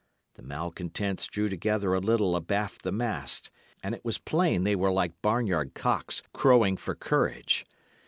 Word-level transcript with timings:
The 0.33 0.41
malcontents 0.41 1.27
drew 1.27 1.47
together 1.47 1.93
a 1.93 1.99
little 1.99 2.35
abaft 2.35 2.81
the 2.81 2.91
mast, 2.91 3.51
and 3.83 3.93
it 3.93 4.03
was 4.03 4.17
plain 4.17 4.63
they 4.63 4.75
were 4.75 4.91
like 4.91 5.21
barnyard 5.21 5.75
cocks, 5.75 6.23
"crowing 6.33 6.75
for 6.77 6.95
courage." 6.95 7.67